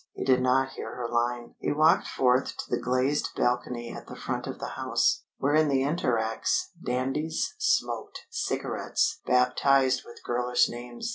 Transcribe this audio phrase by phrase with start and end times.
[0.13, 1.53] He did not hear her line.
[1.59, 5.67] He walked forth to the glazed balcony at the front of the house, where in
[5.69, 11.09] the entr'actes dandies smoked cigarettes baptised with girlish names.